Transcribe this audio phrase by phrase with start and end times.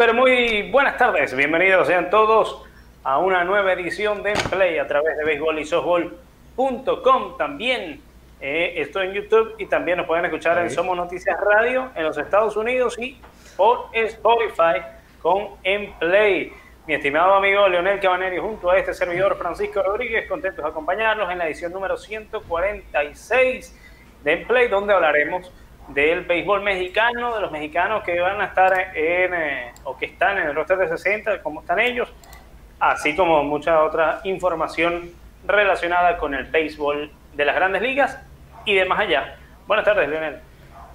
[0.00, 1.36] Muy, pero muy buenas tardes.
[1.36, 2.64] Bienvenidos sean todos
[3.04, 6.16] a una nueva edición de Play a través de béisbol
[7.36, 8.00] También
[8.40, 12.16] eh, estoy en YouTube y también nos pueden escuchar en Somos Noticias Radio en los
[12.16, 13.20] Estados Unidos y
[13.58, 14.80] por Spotify
[15.20, 16.54] con En Play.
[16.86, 21.36] Mi estimado amigo Leonel Cabaneri junto a este servidor Francisco Rodríguez, contentos de acompañarlos en
[21.36, 23.78] la edición número 146
[24.24, 25.52] de En Play, donde hablaremos
[25.94, 30.38] del béisbol mexicano, de los mexicanos que van a estar en, eh, o que están
[30.38, 32.08] en el roster de 60, cómo están ellos,
[32.78, 35.10] así como mucha otra información
[35.46, 38.18] relacionada con el béisbol de las grandes ligas
[38.64, 39.36] y de más allá.
[39.66, 40.36] Buenas tardes, Leonel.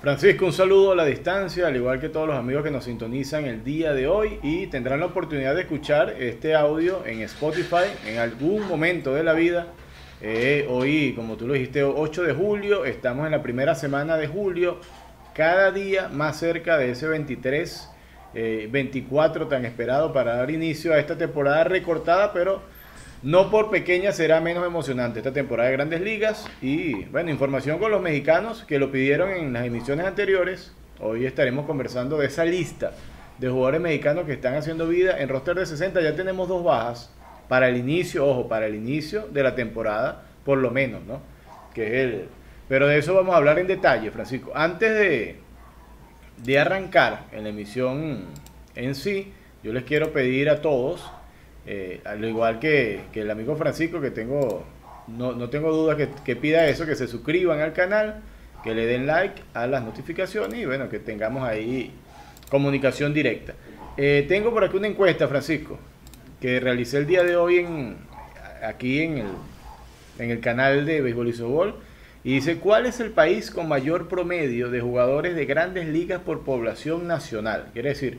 [0.01, 3.45] Francisco, un saludo a la distancia, al igual que todos los amigos que nos sintonizan
[3.45, 8.19] el día de hoy y tendrán la oportunidad de escuchar este audio en Spotify en
[8.19, 9.67] algún momento de la vida
[10.21, 14.27] eh, hoy, como tú lo dijiste, 8 de julio, estamos en la primera semana de
[14.27, 14.79] julio,
[15.33, 17.89] cada día más cerca de ese 23,
[18.33, 22.61] 24 eh, tan esperado para dar inicio a esta temporada recortada, pero
[23.23, 26.47] no por pequeña será menos emocionante esta temporada de grandes ligas.
[26.61, 30.73] Y bueno, información con los mexicanos que lo pidieron en las emisiones anteriores.
[31.01, 32.93] Hoy estaremos conversando de esa lista
[33.37, 36.01] de jugadores mexicanos que están haciendo vida en roster de 60.
[36.01, 37.11] Ya tenemos dos bajas
[37.47, 41.21] para el inicio, ojo, para el inicio de la temporada, por lo menos, ¿no?
[41.73, 42.25] Que es el...
[42.67, 44.51] Pero de eso vamos a hablar en detalle, Francisco.
[44.55, 45.35] Antes de,
[46.43, 48.25] de arrancar en la emisión
[48.75, 49.31] en sí,
[49.63, 51.11] yo les quiero pedir a todos,
[51.67, 54.63] eh, al igual que, el amigo Francisco, que tengo,
[55.07, 58.21] no, no tengo duda que, que, pida eso, que se suscriban al canal,
[58.63, 61.91] que le den like a las notificaciones y bueno, que tengamos ahí
[62.49, 63.53] comunicación directa.
[63.95, 65.77] Eh, tengo por aquí una encuesta, Francisco
[66.39, 67.97] que realicé el día de hoy en,
[68.63, 69.27] aquí en el,
[70.19, 71.75] en el canal de Béisbol y Sobol.
[72.23, 76.41] Y dice, ¿cuál es el país con mayor promedio de jugadores de grandes ligas por
[76.41, 77.67] población nacional?
[77.73, 78.17] Quiere decir,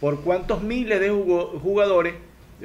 [0.00, 2.14] ¿por cuántos miles de jugadores,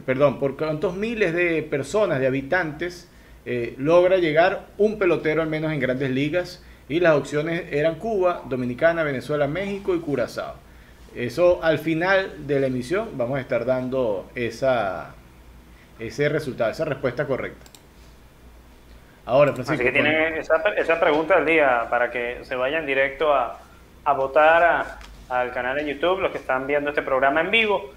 [0.05, 3.09] perdón, por cuántos miles de personas, de habitantes,
[3.47, 6.63] eh, logra llegar un pelotero al menos en grandes ligas?
[6.87, 10.64] Y las opciones eran Cuba, Dominicana, Venezuela, México y Curazao.
[11.15, 15.15] Eso al final de la emisión vamos a estar dando esa,
[15.97, 17.65] ese resultado, esa respuesta correcta.
[19.25, 19.73] Ahora, Francisco.
[19.73, 23.59] Así que tienen esa, esa, pregunta del día para que se vayan directo a,
[24.03, 24.97] a votar
[25.29, 27.91] al canal de YouTube, los que están viendo este programa en vivo.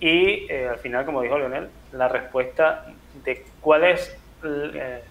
[0.00, 2.86] Y eh, al final, como dijo Leonel, la respuesta
[3.24, 5.02] de cuál es el, eh,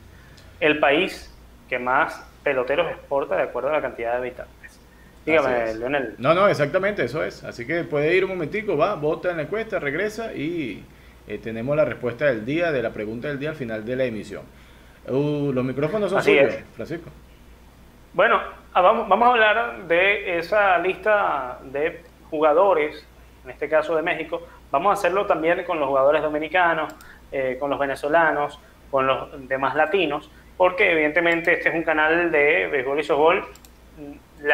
[0.59, 1.33] el país
[1.69, 4.60] que más peloteros exporta de acuerdo a la cantidad de habitantes.
[5.25, 6.15] Dígame, Leonel.
[6.17, 7.43] No, no, exactamente, eso es.
[7.43, 10.83] Así que puede ir un momentico, va, vota en la encuesta, regresa y
[11.27, 14.05] eh, tenemos la respuesta del día, de la pregunta del día al final de la
[14.05, 14.43] emisión.
[15.07, 17.09] Uh, los micrófonos son suyos, Francisco.
[18.13, 18.39] Bueno,
[18.73, 23.05] ah, vamos, vamos a hablar de esa lista de jugadores,
[23.43, 24.45] en este caso de México.
[24.71, 26.93] Vamos a hacerlo también con los jugadores dominicanos,
[27.31, 28.59] eh, con los venezolanos,
[28.89, 34.45] con los demás latinos, porque evidentemente este es un canal de béisbol y softball mm,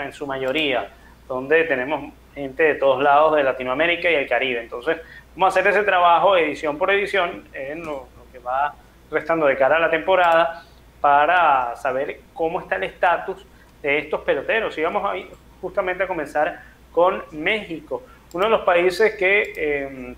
[0.00, 0.88] en su mayoría,
[1.26, 4.60] donde tenemos gente de todos lados de Latinoamérica y el Caribe.
[4.60, 4.98] Entonces,
[5.34, 8.74] vamos a hacer ese trabajo edición por edición en lo, que va
[9.10, 10.64] restando de cara a la temporada
[11.00, 13.46] para saber cómo está el estatus
[13.82, 14.76] de estos peloteros.
[14.78, 15.14] Y vamos a,
[15.60, 16.60] justamente a comenzar
[16.92, 18.02] con México,
[18.32, 20.16] uno de los países que em,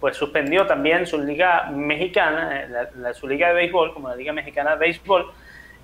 [0.00, 4.72] pues suspendió también su liga mexicana, la, su liga de béisbol, como la liga mexicana
[4.72, 5.30] de béisbol,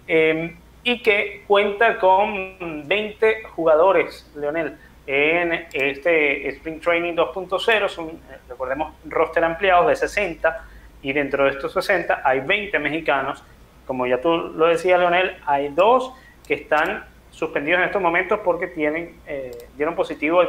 [0.06, 8.39] eh, y que cuenta con 20 jugadores, Leonel, en este Spring Training 2.0, son, eh,
[8.49, 10.65] recordemos, roster ampliados de 60,
[11.03, 13.43] y dentro de estos 60 hay 20 mexicanos.
[13.87, 16.12] Como ya tú lo decías, Leonel, hay dos
[16.47, 20.49] que están suspendidos en estos momentos porque tienen, eh, dieron positivo el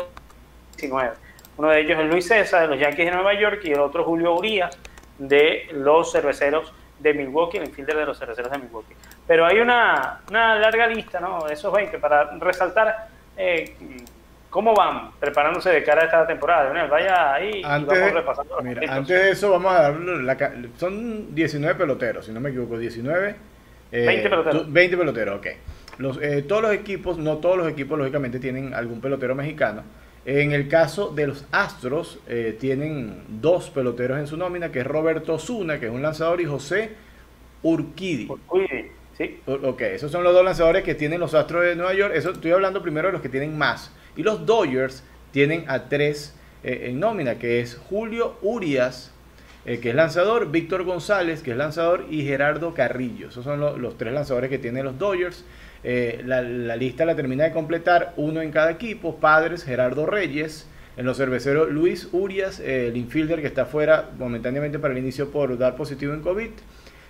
[0.76, 1.12] 19.
[1.58, 4.04] Uno de ellos es Luis César de los Yankees de Nueva York y el otro
[4.04, 4.78] Julio Urias
[5.18, 8.96] de los Cerveceros de Milwaukee, el infielder de los Cerveceros de Milwaukee.
[9.30, 11.46] Pero hay una, una larga lista, ¿no?
[11.46, 13.76] De esos 20 para resaltar eh,
[14.50, 16.88] cómo van preparándose de cara a esta temporada.
[16.88, 18.58] Vaya ahí antes, y vamos repasando.
[18.58, 20.36] antes de eso vamos a dar la,
[20.78, 23.36] son 19 peloteros, si no me equivoco, 19
[23.92, 24.74] 20 eh, peloteros.
[24.74, 25.48] 20 peloteros, ok.
[26.00, 29.84] Los, eh, todos los equipos, no todos los equipos lógicamente tienen algún pelotero mexicano.
[30.26, 32.20] En el caso de los Astros,
[32.60, 36.46] tienen dos peloteros en su nómina, que es Roberto Zuna, que es un lanzador, y
[36.46, 36.96] José
[37.62, 38.28] Urquidi.
[38.28, 38.99] Urquidi.
[39.20, 39.42] Sí.
[39.46, 42.14] Ok, esos son los dos lanzadores que tienen los Astros de Nueva York.
[42.16, 43.92] Eso estoy hablando primero de los que tienen más.
[44.16, 46.34] Y los Dodgers tienen a tres
[46.64, 49.12] eh, en nómina, que es Julio Urias,
[49.66, 53.28] eh, que es lanzador, Víctor González, que es lanzador, y Gerardo Carrillo.
[53.28, 55.44] Esos son los tres lanzadores que tienen los Dodgers.
[55.84, 56.42] Eh, la,
[56.78, 59.18] lista la termina de completar uno en cada equipo.
[59.18, 60.66] Padres, Gerardo Reyes.
[60.96, 65.58] En los cerveceros, Luis Urias, el infielder que está fuera momentáneamente para el inicio por
[65.58, 66.52] dar positivo en COVID.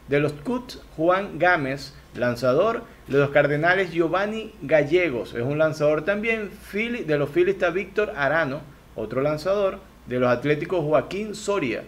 [0.07, 2.83] De los Cuts, Juan Gámez, lanzador.
[3.07, 6.51] De los Cardenales, Giovanni Gallegos, es un lanzador también.
[6.73, 8.61] De los Phillies está Víctor Arano,
[8.95, 9.79] otro lanzador.
[10.05, 11.83] De los Atléticos, Joaquín Soria.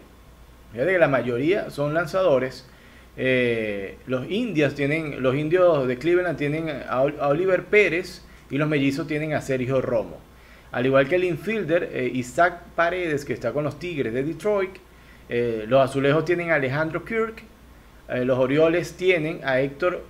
[0.71, 2.65] Fíjate que la mayoría son lanzadores.
[3.17, 9.07] Eh, los indios tienen, los indios de Cleveland tienen a, Oliver Pérez y los mellizos
[9.07, 10.19] tienen a Sergio Romo.
[10.71, 14.77] Al igual que el infielder eh, Isaac Paredes, que está con los Tigres de Detroit.
[15.27, 17.43] Eh, los azulejos tienen a Alejandro Kirk.
[18.09, 20.03] Los Orioles tienen a Héctor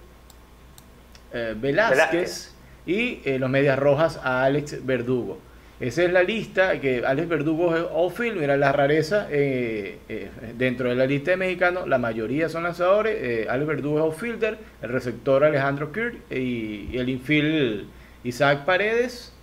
[1.32, 2.54] Velázquez,
[2.86, 5.40] y los Medias Rojas a Alex Verdugo.
[5.82, 10.88] Esa es la lista que Alex Verdugo es outfield, mira la rareza eh, eh, dentro
[10.88, 14.90] de la lista de mexicanos, la mayoría son lanzadores, eh, Alex Verdugo es outfielder, el
[14.90, 17.88] receptor Alejandro Kirk y, el infield
[18.24, 19.34] Isaac Paredes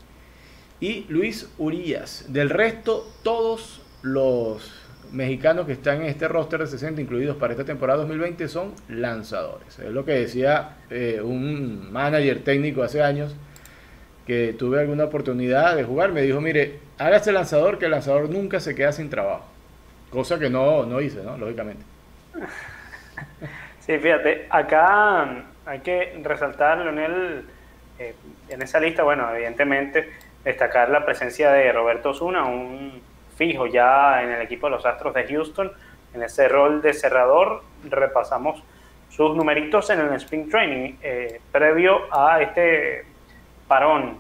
[0.79, 2.27] y Luis Urias.
[2.29, 4.78] Del resto, todos los
[5.12, 9.78] mexicanos que están en este roster de 60 incluidos para esta temporada 2020 son lanzadores.
[9.78, 10.76] Es lo que decía
[11.22, 13.34] un manager técnico hace años
[14.28, 18.60] que tuve alguna oportunidad de jugar, me dijo, mire, hágase lanzador, que el lanzador nunca
[18.60, 19.46] se queda sin trabajo.
[20.10, 21.37] Cosa que no, no hice, ¿no?
[21.37, 21.82] Lógicamente.
[23.81, 27.43] Sí, fíjate, acá hay que resaltar, Leonel,
[27.99, 28.14] eh,
[28.50, 30.10] en esa lista, bueno, evidentemente,
[30.44, 33.00] destacar la presencia de Roberto Osuna, un
[33.38, 35.73] fijo ya en el equipo de los Astros de Houston,
[36.12, 37.62] en ese rol de cerrador.
[37.85, 38.62] Repasamos
[39.08, 43.06] sus numeritos en el Spring Training, eh, previo a este
[43.67, 44.19] parón,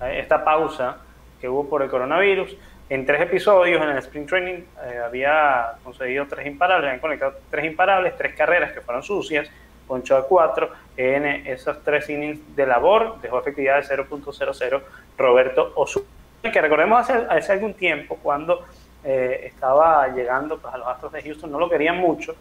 [0.00, 0.98] esta, pausa
[1.40, 2.56] que hubo por el coronavirus.
[2.88, 7.64] En tres episodios en el Spring Training eh, había conseguido tres imparables, habían conectado tres
[7.64, 9.48] imparables, tres carreras que fueron sucias,
[9.86, 14.82] poncho a cuatro en esos tres innings de labor, dejó efectividad de 0.00
[15.18, 16.06] Roberto Osuna,
[16.52, 18.64] que recordemos hace, hace algún tiempo cuando
[19.04, 22.34] eh, estaba llegando pues, a los Astros de Houston, no lo querían mucho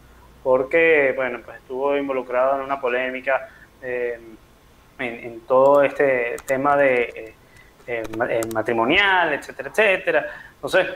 [0.43, 3.49] porque bueno, pues estuvo involucrado en una polémica.
[3.81, 4.19] Eh,
[4.97, 7.33] en, todo este tema de
[7.85, 8.03] eh,
[8.53, 10.25] matrimonial, etcétera, etcétera.
[10.55, 10.87] Entonces,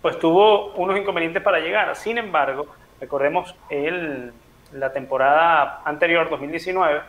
[0.00, 1.94] pues tuvo unos inconvenientes para llegar.
[1.96, 2.66] Sin embargo,
[2.98, 4.32] recordemos el,
[4.72, 7.00] la temporada anterior, 2019,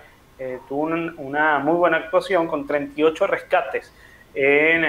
[0.67, 3.93] tuvo una muy buena actuación con 38 rescates
[4.33, 4.85] en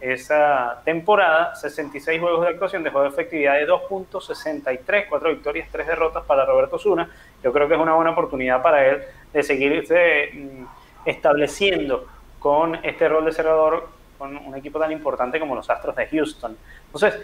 [0.00, 6.24] esa temporada, 66 juegos de actuación, dejó de efectividad de 2.63, 4 victorias, 3 derrotas
[6.24, 7.10] para Roberto Zuna.
[7.42, 9.02] Yo creo que es una buena oportunidad para él
[9.32, 10.64] de seguirse mm,
[11.06, 12.06] estableciendo
[12.38, 13.88] con este rol de cerrador
[14.18, 16.56] con un equipo tan importante como los Astros de Houston.
[16.86, 17.20] Entonces,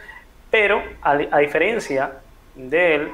[0.51, 2.13] pero a, diferencia
[2.55, 3.13] de él,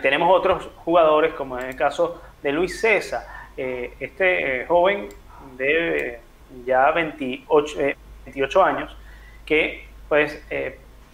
[0.00, 3.24] tenemos otros jugadores, como en el caso de Luis César,
[3.56, 5.08] eh, este eh, joven
[5.56, 6.20] de
[6.64, 7.76] ya 28,
[8.24, 8.96] 28 eh, años,
[9.44, 10.42] que pues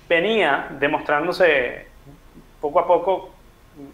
[0.09, 1.87] venía demostrándose
[2.61, 3.31] poco a poco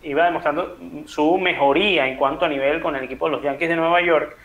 [0.02, 0.76] iba demostrando
[1.06, 4.36] su mejoría en cuanto a nivel con el equipo de los Yankees de Nueva York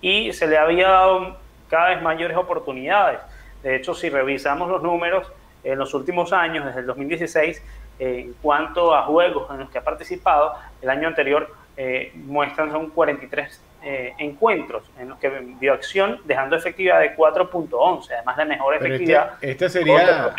[0.00, 1.36] y se le había dado
[1.68, 3.20] cada vez mayores oportunidades.
[3.62, 5.30] De hecho, si revisamos los números
[5.64, 7.62] en los últimos años, desde el 2016,
[7.98, 12.90] en cuanto a juegos en los que ha participado, el año anterior eh, muestran son
[12.90, 15.28] 43 eh, encuentros en los que
[15.60, 19.32] vio acción, dejando efectividad de 4.11, además de mejor este efectividad.
[19.40, 20.34] esta, sería,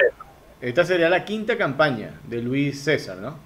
[0.61, 3.37] esta sería la quinta campaña de Luis César, ¿no?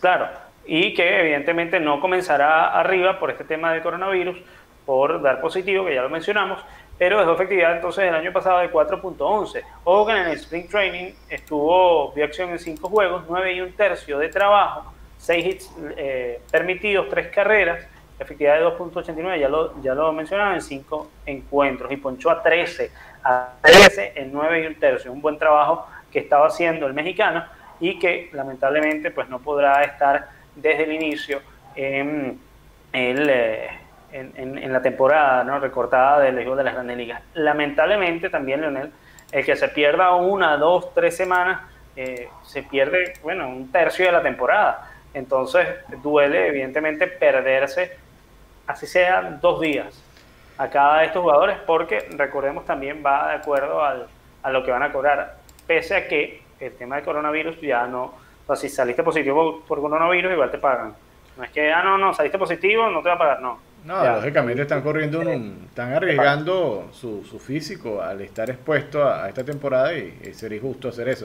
[0.00, 0.28] Claro,
[0.64, 4.38] y que evidentemente no comenzará arriba por este tema del coronavirus,
[4.86, 6.60] por dar positivo, que ya lo mencionamos,
[7.00, 9.62] pero dejó efectividad entonces el año pasado de 4.11.
[9.84, 13.72] Ojo que en el Spring Training estuvo, vio acción en 5 juegos, 9 y un
[13.72, 17.86] tercio de trabajo, 6 hits eh, permitidos, 3 carreras,
[18.20, 22.90] efectividad de 2.89, ya lo, ya lo mencionaba, en 5 encuentros, y ponchó a 13,
[23.24, 27.44] a 13 en 9 y un tercio, un buen trabajo que estaba haciendo el mexicano,
[27.80, 31.40] y que lamentablemente pues no podrá estar desde el inicio
[31.74, 32.38] en,
[32.92, 33.68] eh,
[34.12, 35.58] en, la temporada ¿no?
[35.58, 37.22] recortada del Liga de las Grandes Ligas.
[37.34, 38.92] Lamentablemente también, Leonel,
[39.32, 41.62] el que se pierda una, dos, tres semanas,
[41.96, 44.90] eh, se pierde, bueno, un tercio de la temporada.
[45.14, 45.66] Entonces
[46.02, 47.96] duele evidentemente perderse,
[48.70, 50.02] así sea dos días,
[50.58, 54.06] a cada de estos jugadores, porque recordemos también va de acuerdo al,
[54.42, 55.36] a lo que van a cobrar,
[55.66, 58.14] pese a que el tema del coronavirus ya no,
[58.46, 60.94] o sea, si saliste positivo por coronavirus, igual te pagan.
[61.36, 63.58] No es que, ah, no, no, saliste positivo, no te va a pagar, no.
[63.84, 69.42] No, lógicamente están corriendo, un, están arriesgando su, su, físico al estar expuesto a, esta
[69.42, 71.24] temporada y, sería justo hacer eso.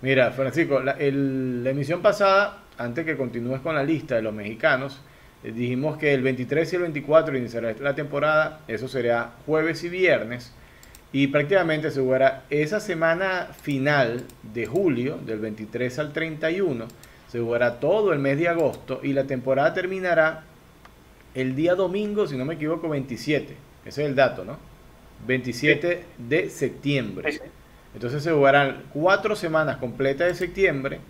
[0.00, 4.32] Mira, Francisco, la, el, la emisión pasada, antes que continúes con la lista de los
[4.32, 5.02] mexicanos,
[5.42, 10.52] dijimos que el 23 y el 24 iniciará la temporada, eso sería jueves y viernes.
[11.12, 16.86] Y prácticamente se jugará esa semana final de julio, del 23 al 31,
[17.28, 20.44] se jugará todo el mes de agosto y la temporada terminará
[21.34, 23.56] el día domingo, si no me equivoco, 27.
[23.84, 24.58] Ese es el dato, ¿no?
[25.26, 27.40] 27 de septiembre.
[27.94, 31.00] Entonces se jugarán cuatro semanas completas de septiembre,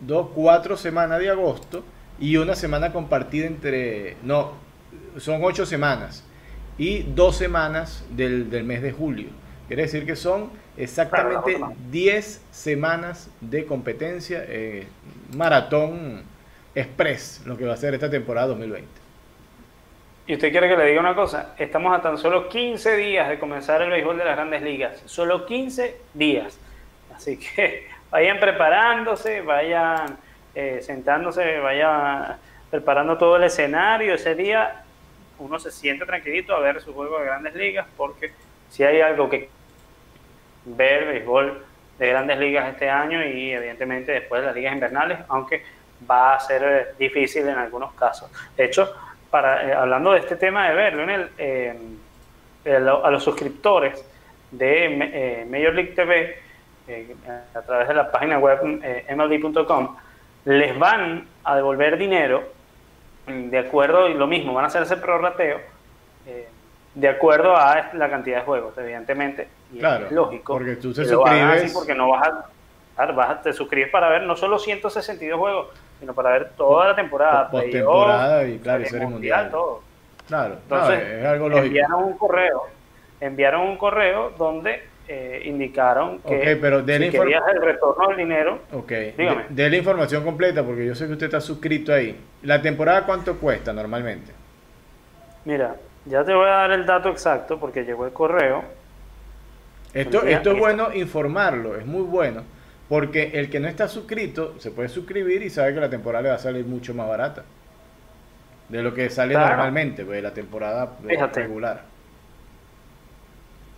[0.00, 1.84] dos, cuatro semanas de agosto
[2.18, 4.52] y una semana compartida entre, no,
[5.18, 6.24] son ocho semanas
[6.78, 9.28] y dos semanas del, mes de julio.
[9.68, 11.58] Quiere decir que son exactamente
[11.90, 14.86] 10 semanas de competencia, eh,
[15.34, 16.22] maratón
[16.74, 18.86] express, lo que va a ser esta temporada 2020.
[20.26, 23.38] Y usted quiere que le diga una cosa, estamos a tan solo 15 días de
[23.38, 26.58] comenzar el béisbol de las grandes ligas, solo 15 días.
[27.14, 30.16] Así que vayan preparándose, vayan
[30.54, 32.36] eh, sentándose, vayan
[32.70, 34.14] preparando todo el escenario.
[34.14, 34.84] Ese día
[35.38, 38.32] uno se siente tranquilito a ver su juego de grandes ligas, porque
[38.70, 39.48] si hay algo que
[40.64, 41.64] ver béisbol
[41.98, 45.62] de grandes ligas este año y evidentemente después de las ligas invernales, aunque
[46.08, 48.30] va a ser difícil en algunos casos.
[48.56, 48.92] De hecho,
[49.30, 51.78] para, eh, hablando de este tema de verlo, en eh,
[52.66, 54.04] a los suscriptores
[54.50, 56.38] de eh, Major League TV,
[57.54, 59.96] a través de la página web mld.com,
[60.44, 62.42] les van a devolver dinero
[63.26, 65.74] mm, de acuerdo, y lo mismo, van a hacer ese prorrateo
[66.94, 69.48] de acuerdo a la cantidad de juegos, evidentemente.
[69.72, 70.54] Y claro, es lógico.
[70.54, 71.72] Porque tú te suscribes.
[71.72, 72.28] porque no vas
[72.96, 76.94] a, vas te suscribes para ver no solo 162 juegos, sino para ver toda la
[76.94, 77.50] temporada.
[77.50, 79.50] Por temporada y claro, serie mundial.
[79.50, 79.82] Todo.
[80.28, 81.66] Claro, Entonces, es algo lógico.
[81.66, 82.62] Enviaron un correo,
[83.20, 88.92] enviaron un correo donde eh, indicaron que pero si querías el retorno del dinero, ok,
[89.16, 89.44] dígame.
[89.48, 92.18] De, la información completa porque yo sé que usted está suscrito ahí.
[92.42, 94.32] ¿La temporada cuánto cuesta normalmente?
[95.44, 98.64] Mira, ya te voy a dar el dato exacto porque llegó el correo.
[99.92, 102.42] Esto, esto es bueno informarlo, es muy bueno
[102.88, 106.28] porque el que no está suscrito se puede suscribir y sabe que la temporada le
[106.30, 107.44] va a salir mucho más barata
[108.68, 110.96] de lo que sale normalmente, pues, la temporada
[111.32, 111.82] regular.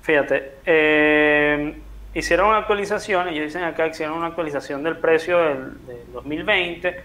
[0.06, 1.80] Fíjate, eh,
[2.14, 7.02] hicieron una actualización, ellos dicen acá que hicieron una actualización del precio del, 2020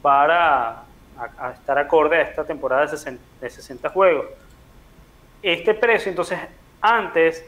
[0.00, 0.84] para
[1.52, 4.28] estar acorde a esta temporada de 60, de 60 juegos.
[5.42, 6.38] Este precio, entonces,
[6.80, 7.44] antes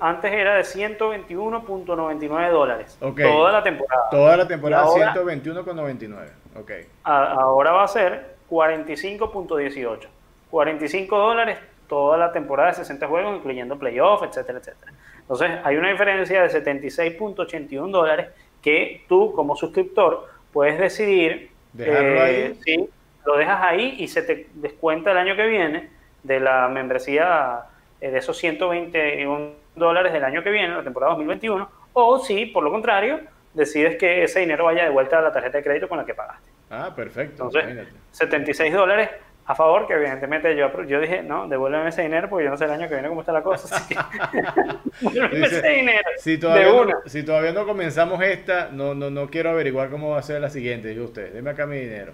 [0.00, 2.98] antes era de 121.99 dólares.
[3.00, 4.10] Toda la temporada.
[4.10, 6.28] Toda la temporada 121.99.
[6.60, 6.86] Okay.
[7.04, 10.06] ahora va a ser 45.18.
[10.50, 14.92] 45 dólares toda la temporada de 60 juegos, incluyendo playoffs, etcétera, etcétera.
[15.20, 18.28] Entonces, hay una diferencia de 76.81 dólares
[18.62, 22.88] que tú, como suscriptor, puedes decidir eh, si
[23.26, 25.90] lo dejas ahí y se te descuenta el año que viene
[26.22, 27.60] de la membresía
[28.00, 32.64] eh, de esos 121 dólares del año que viene, la temporada 2021, o si, por
[32.64, 33.20] lo contrario,
[33.54, 36.14] decides que ese dinero vaya de vuelta a la tarjeta de crédito con la que
[36.14, 36.48] pagaste.
[36.70, 37.44] Ah, perfecto.
[37.44, 39.10] Entonces, 76 dólares
[39.48, 42.66] a favor, que evidentemente yo, yo dije, no, devuélveme ese dinero porque yo no sé
[42.66, 43.74] el año que viene cómo está la cosa.
[43.74, 44.00] Así que,
[45.42, 46.06] ese dinero.
[46.18, 50.18] Si todavía, No, si todavía no comenzamos esta, no, no, no quiero averiguar cómo va
[50.18, 50.88] a ser la siguiente.
[50.88, 52.12] Digo usted, deme acá mi dinero.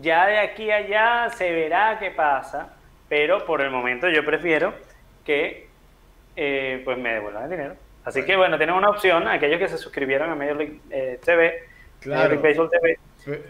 [0.00, 2.68] Ya de aquí a allá se verá qué pasa,
[3.08, 4.72] pero por el momento yo prefiero
[5.24, 5.66] que
[6.36, 7.74] eh, pues me devuelvan el dinero.
[8.04, 11.64] Así que bueno, tenemos una opción, aquellos que se suscribieron a Major League eh, TV,
[11.98, 12.40] claro.
[12.40, 12.98] TV,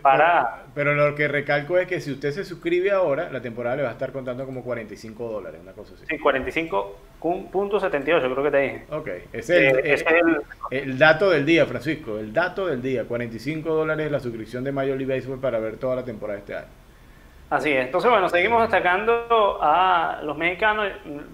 [0.02, 0.64] para...
[0.74, 3.90] Pero, lo que recalco es que si usted se suscribe ahora, la temporada le va
[3.90, 6.04] a estar contando como 45 dólares, una cosa así.
[6.08, 8.84] Sí, 45.78 creo que te dije.
[8.90, 10.36] Ok, ese es, el,
[10.70, 14.72] eh, el, dato del día, Francisco, el dato del día, 45 dólares la suscripción de
[14.72, 16.68] Major League Baseball para ver toda la temporada de este año.
[17.50, 17.84] Así es.
[17.84, 20.88] Entonces, bueno, seguimos destacando a los mexicanos,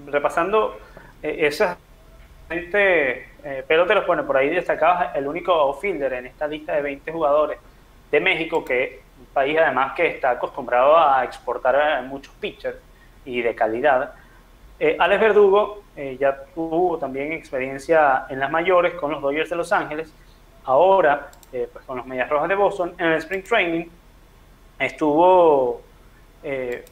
[0.07, 0.77] repasando
[1.23, 1.77] eh, esas
[2.51, 7.59] eh, peloteros, bueno, por ahí destacados el único outfielder en esta lista de 20 jugadores
[8.11, 12.79] de México, que es un país además que está acostumbrado a exportar muchos pitchers
[13.25, 14.13] y de calidad.
[14.81, 19.57] Eh, Alex Verdugo eh, ya tuvo también experiencia en las mayores con los Dodgers de
[19.57, 20.13] Los Ángeles,
[20.65, 23.87] ahora pues con los Medias Rojas de Boston en el Spring Training
[24.79, 25.81] estuvo
[26.43, 26.85] eh,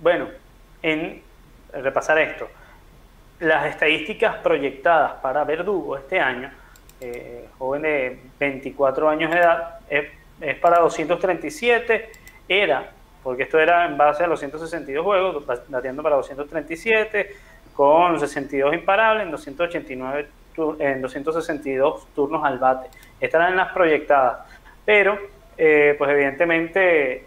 [0.00, 0.28] bueno,
[0.82, 1.22] en
[1.72, 2.48] repasar esto,
[3.40, 6.50] las estadísticas proyectadas para Verdugo este año,
[7.00, 10.06] eh, joven de 24 años de edad, es,
[10.60, 12.10] para 237,
[12.48, 12.90] era,
[13.22, 17.36] porque esto era en base a los 162 juegos, bateando para 237,
[17.74, 20.28] con 62 imparables en 289
[20.78, 22.88] en 262 turnos al bate.
[23.20, 24.46] Estas eran las proyectadas,
[24.84, 25.18] pero
[25.56, 27.26] eh, pues evidentemente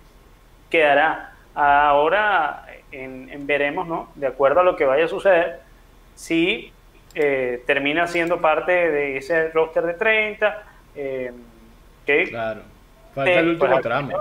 [0.69, 1.33] quedará.
[1.55, 4.09] Ahora en, veremos, ¿no?
[4.15, 5.59] De acuerdo a lo que vaya a suceder,
[6.15, 6.71] si
[7.15, 10.63] eh, termina siendo parte de ese roster de 30.
[10.95, 11.31] Eh,
[12.05, 12.61] claro,
[13.25, 14.19] falta el último pues, tramo.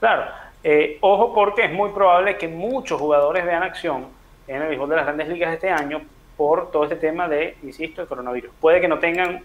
[0.00, 0.24] Claro,
[0.62, 4.06] eh, ojo porque es muy probable que muchos jugadores vean acción
[4.46, 6.02] en el béisbol de las grandes ligas este año
[6.36, 8.52] por todo este tema de, insisto, el coronavirus.
[8.60, 9.42] Puede que no tengan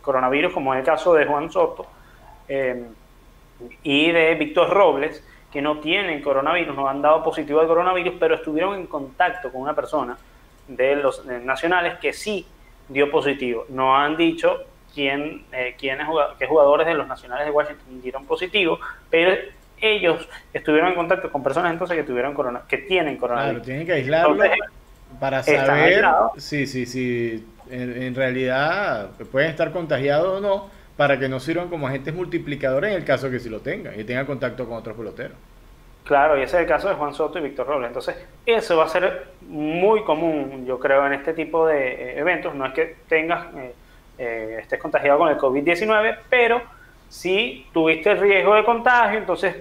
[0.00, 1.86] coronavirus, como en el caso de Juan Soto
[3.82, 8.34] y de Víctor Robles, que no tienen coronavirus, no han dado positivo de coronavirus, pero
[8.36, 10.16] estuvieron en contacto con una persona
[10.68, 12.46] de los nacionales que sí
[12.88, 13.64] dio positivo.
[13.68, 14.64] No han dicho
[14.96, 16.06] quién, eh, quiénes
[16.38, 19.36] qué jugadores de los nacionales de Washington dieron positivo, pero
[19.78, 23.56] ellos estuvieron en contacto con personas entonces que tuvieron corona, que tienen coronavirus.
[23.56, 24.42] Claro, tienen que aislarlo
[25.20, 26.02] para saber
[26.38, 31.68] si, si, si en, en, realidad pueden estar contagiados o no para que no sirvan
[31.68, 34.96] como agentes multiplicadores en el caso que sí lo tengan y tengan contacto con otros
[34.96, 35.36] peloteros.
[36.04, 37.88] Claro, y ese es el caso de Juan Soto y Víctor Robles.
[37.88, 42.54] Entonces, eso va a ser muy común, yo creo, en este tipo de eh, eventos.
[42.54, 43.74] No es que tengas, eh,
[44.18, 46.62] eh, estés contagiado con el COVID-19, pero
[47.08, 49.54] si tuviste el riesgo de contagio, entonces,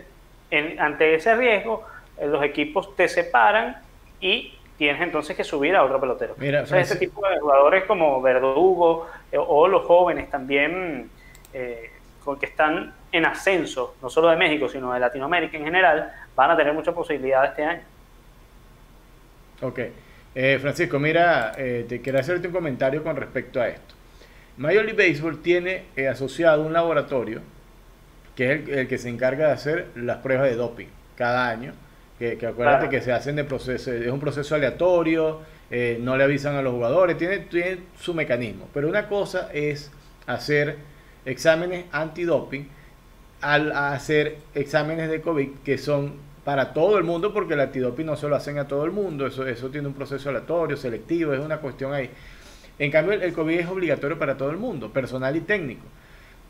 [0.80, 1.84] ante ese riesgo,
[2.22, 3.78] los equipos te separan
[4.20, 6.36] y tienes entonces que subir a otro pelotero.
[6.38, 9.08] Mira, este tipo de jugadores como Verdugo
[9.38, 11.10] o los jóvenes también
[11.54, 11.92] eh,
[12.40, 16.58] que están en ascenso, no solo de México, sino de Latinoamérica en general, van a
[16.58, 17.82] tener mucha posibilidad este año.
[19.62, 19.80] Ok.
[20.34, 23.95] Eh, Francisco, mira, eh, te quiero hacerte un comentario con respecto a esto.
[24.58, 27.42] Major League Baseball tiene eh, asociado un laboratorio
[28.36, 31.74] que es el, que se encarga de hacer las pruebas de doping cada año.
[32.20, 35.42] Que, que acuérdate que se hacen de proceso, es un proceso aleatorio,
[36.00, 38.70] no le avisan a los jugadores, tiene, tiene su mecanismo.
[38.74, 39.92] Pero una cosa es
[40.26, 40.78] hacer
[41.26, 42.70] exámenes antidoping
[43.42, 46.14] al hacer exámenes de COVID que son
[46.44, 49.26] para todo el mundo, porque el antidoping no se lo hacen a todo el mundo,
[49.26, 52.10] eso, eso tiene un proceso aleatorio, selectivo, es una cuestión ahí.
[52.78, 55.86] En cambio, el, COVID es obligatorio para todo el mundo, personal y técnico.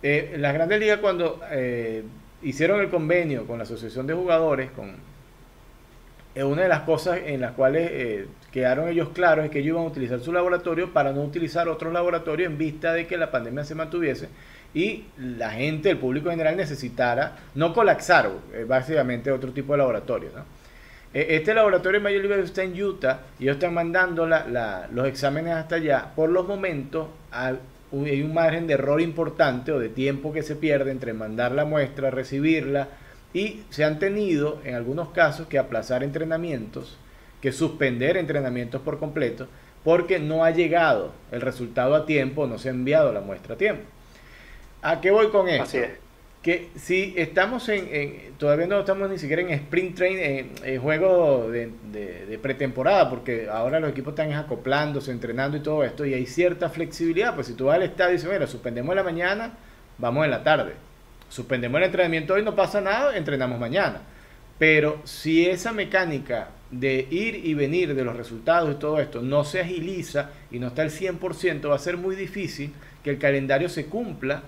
[0.01, 2.03] Eh, las grandes ligas cuando eh,
[2.41, 4.95] hicieron el convenio con la Asociación de Jugadores, con
[6.33, 9.83] eh, una de las cosas en las cuales quedaron ellos claros es que ellos iban
[9.83, 13.63] a utilizar su laboratorio para no utilizar otros laboratorios en vista de que la pandemia
[13.63, 14.29] se mantuviese
[14.73, 18.29] y la gente, el público general necesitara no colapsar
[18.67, 20.29] básicamente otro tipo de laboratorio.
[20.29, 20.41] E,
[21.15, 26.11] este laboratorio Mayor Libre está en Utah y ellos están mandando los exámenes hasta allá.
[26.13, 30.91] Por los momentos hay un margen de error importante o de tiempo que se pierde
[30.91, 32.89] entre mandar la muestra, recibirla
[33.33, 36.97] y se han tenido en algunos casos que aplazar entrenamientos,
[37.41, 39.47] que suspender entrenamientos por completo
[39.85, 43.57] porque no ha llegado el resultado a tiempo, no se ha enviado la muestra a
[43.57, 43.83] tiempo.
[44.81, 45.77] ¿A qué voy con esto?
[46.45, 52.39] Que si estamos en, todavía no estamos ni siquiera en sprint train, en, juego de,
[52.39, 57.33] pretemporada, porque ahora los equipos están acoplándose, entrenando y todo esto, y hay cierta flexibilidad,
[57.33, 59.53] pues si tú vas al estadio y dices, mira, suspendemos en la mañana,
[59.97, 60.73] vamos en la tarde.
[61.29, 64.01] Suspendemos el entrenamiento hoy, no pasa nada, entrenamos mañana.
[64.59, 69.45] Pero si esa mecánica de ir y venir de los resultados y todo esto no
[69.45, 72.71] se agiliza y no está al 100%, va a ser muy difícil
[73.03, 74.43] que el calendario se cumpla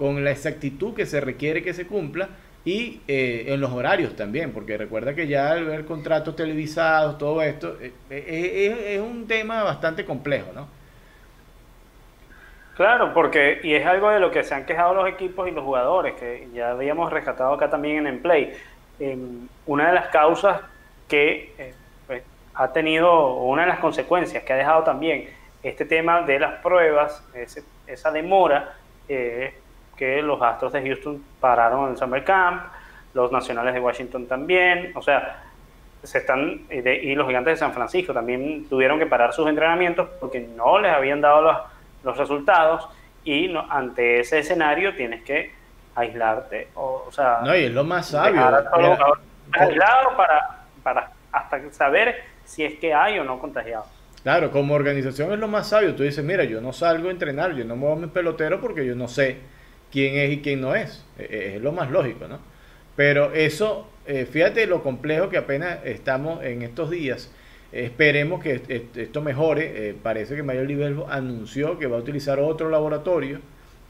[0.00, 2.30] con la exactitud que se requiere que se cumpla
[2.64, 7.42] y eh, en los horarios también, porque recuerda que ya al ver contratos televisados, todo
[7.42, 10.68] esto, eh, eh, es un tema bastante complejo, ¿no?
[12.76, 15.64] Claro, porque, y es algo de lo que se han quejado los equipos y los
[15.64, 18.56] jugadores, que ya habíamos rescatado acá también en Play.
[19.66, 20.62] una de las causas
[21.08, 21.74] que
[22.06, 22.22] pues,
[22.54, 25.28] ha tenido, una de las consecuencias que ha dejado también
[25.62, 27.22] este tema de las pruebas,
[27.86, 28.76] esa demora,
[30.00, 32.62] que los Astros de Houston pararon en el Summer Camp,
[33.12, 35.42] los Nacionales de Washington también, o sea,
[36.02, 40.40] se están y los Gigantes de San Francisco también tuvieron que parar sus entrenamientos porque
[40.40, 41.56] no les habían dado los,
[42.02, 42.88] los resultados
[43.24, 45.52] y no, ante ese escenario tienes que
[45.94, 48.40] aislarte, o, sea, no y es lo más sabio,
[49.52, 53.86] aislado para, para hasta saber si es que hay o no contagiados.
[54.22, 55.94] Claro, como organización es lo más sabio.
[55.94, 58.94] Tú dices, mira, yo no salgo a entrenar, yo no muevo mis peloteros porque yo
[58.94, 59.38] no sé
[59.90, 61.04] quién es y quién no es.
[61.18, 62.38] E, e, es lo más lógico, ¿no?
[62.96, 67.30] Pero eso, eh, fíjate lo complejo que apenas estamos en estos días.
[67.72, 68.60] Esperemos que
[68.94, 69.90] esto mejore.
[69.90, 73.40] Eh, parece que Mayor Nivel anunció que va a utilizar otro laboratorio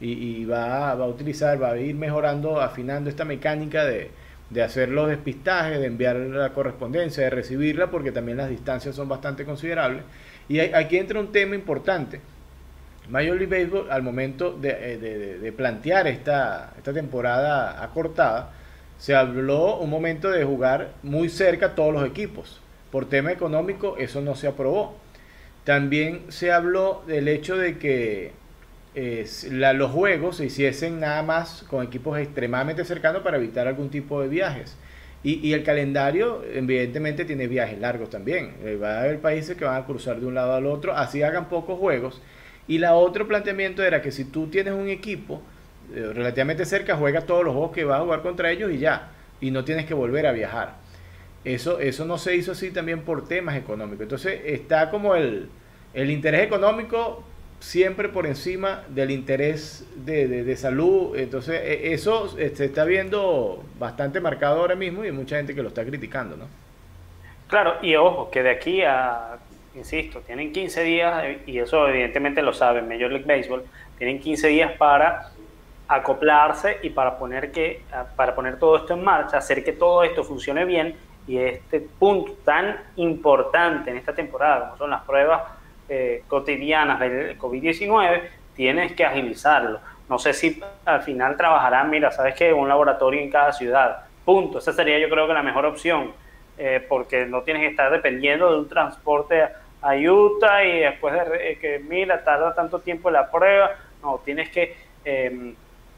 [0.01, 5.79] y, va, a utilizar, va a ir mejorando, afinando esta mecánica de hacer los despistajes,
[5.79, 10.05] de enviar la correspondencia, de recibirla, porque también las distancias son bastante considerables.
[10.49, 12.21] Y aquí entra un tema importante.
[13.11, 14.71] Major League Baseball, al momento de,
[15.43, 18.53] eh, plantear esta, temporada acortada,
[18.99, 22.61] se habló un momento de jugar muy cerca todos los equipos.
[22.91, 24.97] Por tema económico eso no se aprobó.
[25.65, 28.33] También se habló del hecho de que
[28.95, 34.21] eh, los juegos se hiciesen nada más con equipos extremadamente cercanos para evitar algún tipo
[34.21, 34.77] de viajes.
[35.23, 38.55] Y, el calendario, evidentemente, tiene viajes largos también.
[38.65, 41.23] Eh, va a haber países que van a cruzar de un lado al otro, así
[41.23, 42.23] hagan pocos juegos.
[42.71, 45.43] Y la otro planteamiento era que si tú tienes un equipo
[45.93, 49.09] eh, relativamente cerca, juegas todos los juegos que vas a jugar contra ellos y ya.
[49.41, 50.77] Y no tienes que volver a viajar.
[51.45, 54.03] Eso, eso no se hizo así también por temas económicos.
[54.03, 55.49] Entonces está como el,
[55.95, 57.25] el interés económico
[57.59, 61.17] siempre por encima del interés de, de, salud.
[61.17, 65.63] Entonces, e, eso se está viendo bastante marcado ahora mismo y hay mucha gente que
[65.65, 66.45] lo está criticando, ¿no?
[67.49, 69.41] Claro, y ojo, que de aquí a,
[69.75, 73.65] insisto, tienen 15 días, y eso evidentemente lo saben, Major League Baseball,
[73.99, 75.31] tienen 15 días para
[75.89, 77.83] acoplarse y para poner, que,
[78.17, 80.95] para poner todo esto en marcha, hacer que todo esto funcione bien
[81.27, 85.43] y este punto tan importante en esta temporada, como son las pruebas
[85.89, 88.23] eh, cotidianas del COVID-19,
[88.55, 89.81] tienes que agilizarlo.
[90.09, 94.59] No sé si al final trabajarán, mira, sabes que un laboratorio en cada ciudad, punto.
[94.59, 96.13] Esa sería yo creo que la mejor opción,
[96.63, 99.49] eh, porque no tienes que estar dependiendo de un transporte
[99.81, 103.77] a Utah y después de que, mira, tarda tanto tiempo la prueba.
[104.03, 105.55] No, tienes que em,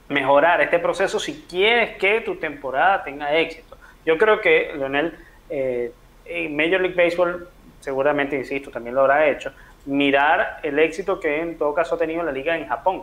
[0.08, 3.76] mejorar este proceso si quieres que tu temporada tenga éxito.
[4.06, 5.18] Yo creo que Leonel,
[5.50, 5.90] eh,
[6.26, 7.48] en Major League Baseball,
[7.80, 9.52] seguramente, insisto, también lo habrá hecho,
[9.86, 13.02] mirar el éxito que en todo caso ha tenido la liga en Japón.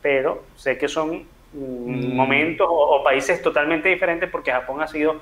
[0.00, 2.14] Pero sé que son mm.
[2.14, 5.20] momentos o, países totalmente diferentes porque Japón ha sido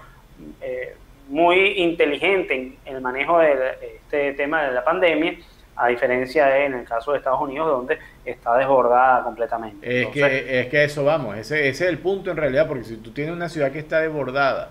[0.60, 0.94] eh,
[1.28, 3.54] muy inteligente en, el manejo de
[3.96, 5.36] este tema de la pandemia,
[5.76, 10.02] a diferencia de en el caso de Estados Unidos, donde está desbordada completamente.
[10.02, 12.96] Es, que, es que eso vamos, ese, ese es el punto en realidad, porque si
[12.96, 14.70] tú tienes una ciudad que está desbordada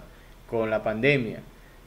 [0.49, 1.39] con la pandemia,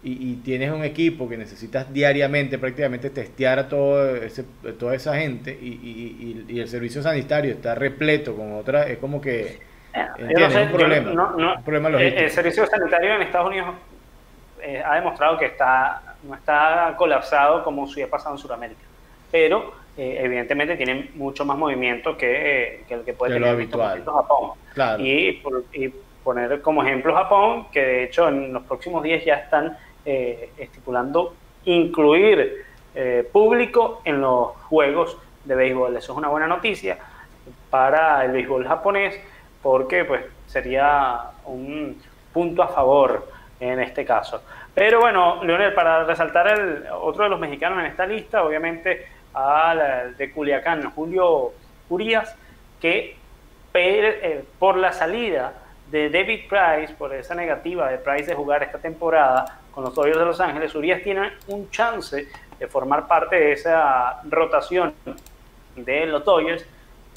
[0.02, 4.44] y, tienes un equipo que necesitas diariamente prácticamente testear a todo ese,
[4.78, 9.58] toda esa gente y, y, el servicio sanitario está repleto con otra, es como que
[10.16, 10.56] ¿entiendes?
[10.56, 13.74] un problema, problema El, servicio sanitario en Estados Unidos
[14.62, 18.82] eh, ha demostrado que está no está colapsado como si ha pasado en Sudamérica,
[19.30, 24.04] pero eh, evidentemente tiene mucho más movimiento que, que el que puede tener habitual.
[24.04, 24.52] Japón.
[24.98, 25.42] Y,
[25.72, 30.50] y poner como ejemplo Japón, que de hecho en los próximos días ya están eh,
[30.58, 35.96] estipulando incluir eh, público en los juegos de béisbol.
[35.96, 36.98] Eso es una buena noticia
[37.70, 39.18] para el béisbol japonés
[39.62, 42.00] porque pues sería un
[42.32, 43.28] punto a favor
[43.60, 44.42] en este caso.
[44.74, 50.16] Pero bueno, Leonel, para resaltar el otro de los mexicanos en esta lista, obviamente al
[50.16, 51.52] de Culiacán, Julio
[51.88, 52.34] Urias,
[52.80, 53.16] que
[53.72, 55.52] eh, por la salida
[55.90, 60.18] de David Price, por esa negativa de Price de jugar esta temporada, con los Dodgers
[60.18, 62.26] de Los Ángeles, Urias tiene un chance
[62.58, 64.94] de formar parte de esa rotación
[65.76, 66.66] de los Dodgers,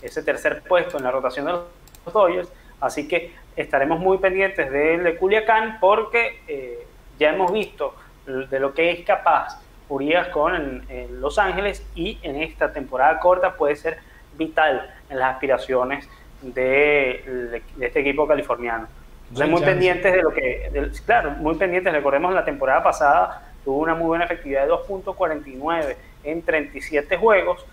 [0.02, 2.50] ese tercer puesto en la rotación de los Dodgers.
[2.80, 6.86] Así que estaremos muy pendientes del de Culiacán porque eh,
[7.20, 10.86] ya hemos visto de lo que es capaz Urias con
[11.20, 13.98] Los Ángeles y en esta temporada corta puede ser
[14.38, 16.10] vital en las aspiraciones
[16.42, 18.88] de este equipo californiano.
[19.32, 24.08] Muy pendientes de lo que, claro, muy pendientes, recordemos la temporada pasada tuvo una muy
[24.08, 27.66] buena efectividad de 2.49 en 37 juegos,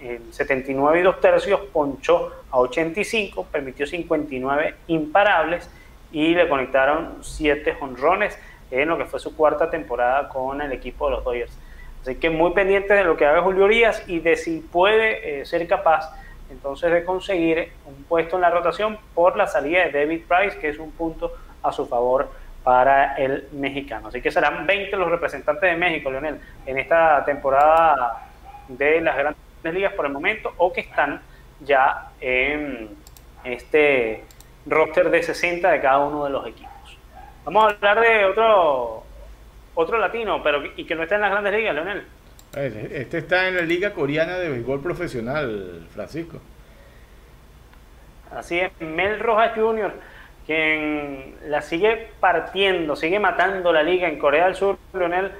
[0.00, 5.68] en, 79 y 2 tercios ponchó a 85, permitió 59 imparables
[6.12, 8.38] y le conectaron 7 honrones
[8.70, 11.58] en lo que fue su cuarta temporada con el equipo de los Dodgers.
[12.02, 15.44] Así que muy pendientes de lo que haga Julio Urias y de si puede eh,
[15.46, 16.12] ser capaz
[16.50, 20.68] entonces de conseguir un puesto en la rotación por la salida de David Price, que
[20.68, 22.30] es un punto a su favor
[22.62, 24.08] para el mexicano.
[24.08, 28.28] Así que serán 20 los representantes de México, Leonel, en esta temporada
[28.68, 31.20] de las grandes ligas por el momento, o que están
[31.60, 32.90] ya en
[33.44, 34.24] este
[34.66, 36.98] roster de 60 de cada uno de los equipos.
[37.44, 39.04] Vamos a hablar de otro
[39.74, 42.04] otro latino, pero y que no está en las grandes ligas, Leonel.
[42.52, 46.40] Este está en la Liga Coreana de Béisbol Profesional, Francisco.
[48.34, 49.92] Así es, Mel Rojas Jr.,
[50.46, 55.30] quien la sigue partiendo, sigue matando la liga en Corea del Sur, Leonel,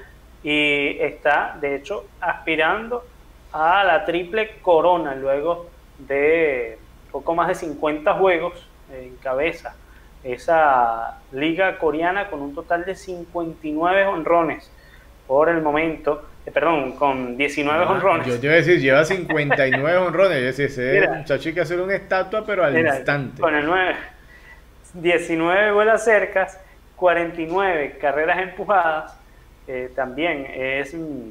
[0.43, 3.03] y está, de hecho, aspirando
[3.51, 6.77] a la triple corona luego de
[7.11, 9.75] poco más de 50 juegos en cabeza
[10.23, 14.69] esa liga coreana con un total de 59 honrones
[15.27, 18.27] por el momento eh, perdón, con 19 ah, honrones.
[18.27, 20.39] Yo te iba a decir, lleva 59 honrones.
[20.39, 23.41] Yo decía, ese muchacho hay que hacer una estatua, pero al instante.
[23.41, 23.95] Con el 9.
[24.93, 26.59] 19 vuelas cercas,
[26.95, 29.15] 49 carreras empujadas,
[29.67, 31.29] eh, también es mm,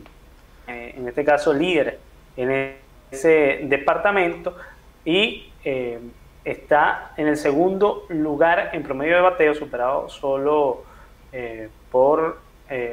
[0.69, 1.99] eh, en este caso líder
[2.39, 2.77] en
[3.11, 4.57] ese departamento
[5.05, 5.99] y eh,
[6.45, 10.85] está en el segundo lugar en promedio de bateo, superado solo
[11.91, 12.39] por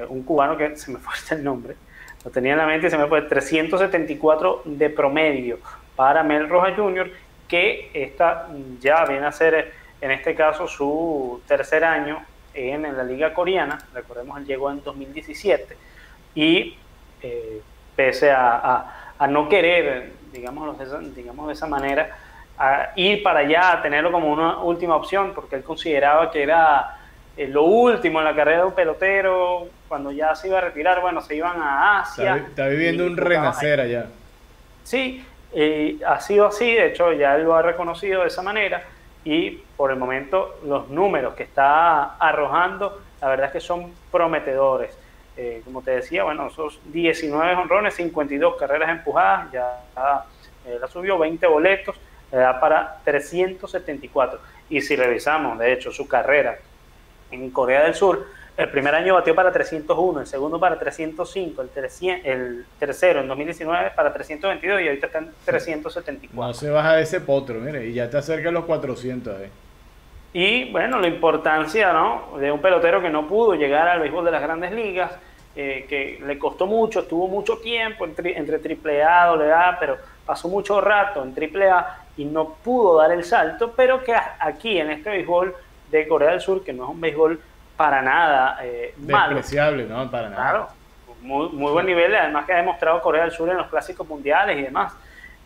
[0.10, 1.75] un cubano que se me fue el nombre,
[2.25, 5.60] lo tenía en la mente y se me fue 374 de promedio
[5.95, 7.10] para Mel Rojas Jr.,
[7.47, 8.49] que esta
[8.81, 14.38] ya viene a ser en este caso su tercer año en, la liga coreana, recordemos
[14.39, 15.75] él llegó en 2017
[16.36, 16.77] y
[17.21, 17.62] eh,
[17.95, 20.78] pese a, no querer, digamos,
[21.15, 22.17] digamos de esa manera,
[22.58, 26.97] a ir para allá, a tenerlo como una última opción, porque él consideraba que era
[27.38, 31.01] eh, lo último en la carrera de un pelotero, cuando ya se iba a retirar,
[31.01, 32.38] bueno, se iban a Asia.
[32.38, 34.06] Está, viviendo un renacer allá.
[34.84, 35.25] Sí,
[36.06, 38.84] ha sido así, de hecho ya él lo ha reconocido de esa manera
[39.23, 44.97] y por el momento los números que está arrojando, la verdad es que son prometedores.
[45.38, 49.84] Eh, como te decía, bueno, esos 19 honrones, 52 carreras empujadas, ya
[50.65, 51.95] eh, la subió 20 boletos,
[52.32, 54.39] le da para 374.
[54.69, 56.58] Y si revisamos, de hecho, su carrera
[57.32, 58.26] en Corea del Sur,
[58.58, 61.69] el primer año batió para 301, el segundo para 305, el,
[62.24, 66.48] el tercero en 2019 para 322 y ahorita está en 374.
[66.48, 69.41] No se baja de ese potro, mire, y ya está cerca de los 400.
[69.41, 69.50] Eh.
[70.38, 72.38] Y bueno, la importancia ¿no?
[72.38, 75.17] de un pelotero que no pudo llegar al béisbol de las grandes ligas,
[75.56, 78.58] eh, que le costó mucho, estuvo mucho tiempo entre, entre
[79.02, 79.95] AAA, AA, pero
[80.26, 84.91] pasó mucho rato en AAA y no pudo dar el salto, pero que aquí en
[84.91, 85.56] este béisbol
[85.89, 87.39] de Corea del Sur, que no es un béisbol
[87.78, 90.12] para nada eh, Despreciable, ¿no?
[90.12, 90.41] Para nada.
[90.41, 90.67] Claro,
[91.21, 94.58] muy, muy buen nivel, además que ha demostrado Corea del Sur en los clásicos mundiales
[94.58, 94.93] y demás.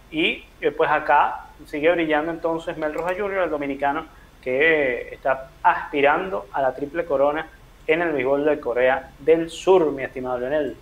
[0.09, 6.47] Y eh, pues acá sigue brillando entonces Mel Rojas Jr., el dominicano, que está aspirando
[6.53, 7.47] a la triple corona
[7.87, 10.75] en el béisbol de Corea del Sur, mi estimado Leonel.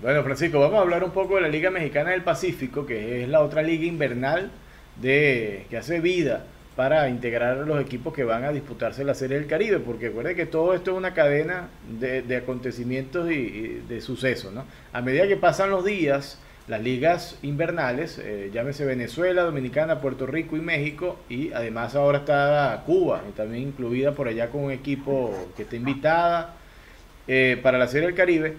[0.00, 3.28] Bueno, Francisco, vamos a hablar un poco de la Liga Mexicana del Pacífico, que es
[3.28, 4.50] la otra liga invernal
[4.96, 6.44] de que hace vida
[6.76, 10.46] para integrar los equipos que van a disputarse la Serie del Caribe, porque recuerde que
[10.46, 14.52] todo esto es una cadena de, acontecimientos y, de sucesos.
[14.52, 14.64] ¿no?
[14.92, 20.56] A medida que pasan los días, las ligas invernales, eh, llámese Venezuela, Dominicana, Puerto Rico
[20.56, 25.48] y México, y además ahora está Cuba, y también incluida por allá con un equipo
[25.56, 26.54] que está invitada
[27.26, 28.56] eh, para la Serie del Caribe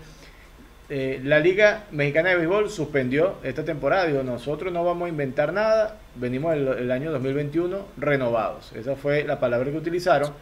[0.91, 4.07] eh, la Liga Mexicana de Béisbol suspendió esta temporada.
[4.07, 5.97] Dijo, nosotros no vamos a inventar nada.
[6.15, 8.73] Venimos el, año 2021 renovados.
[8.73, 10.33] Esa fue la palabra que utilizaron.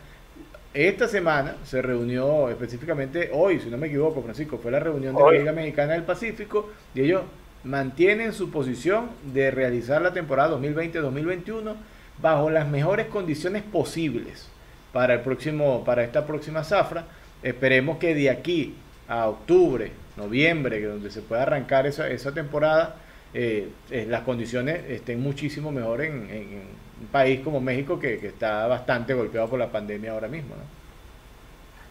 [0.74, 5.24] Esta semana se reunió específicamente hoy, si no me equivoco, Francisco, fue la reunión de
[5.24, 7.24] la Liga Mexicana del Pacífico y ellos
[7.68, 11.76] mantienen su posición de realizar la temporada 2020-2021
[12.22, 14.50] bajo las mejores condiciones posibles
[14.94, 17.06] para el próximo para esta próxima zafra.
[17.44, 18.74] Esperemos que de aquí
[19.08, 22.96] a octubre, noviembre, donde se pueda arrancar esa, esa temporada,
[23.34, 26.68] eh, eh, las condiciones estén muchísimo mejor en,
[27.00, 30.56] un país como México que, está bastante golpeado por la pandemia ahora mismo.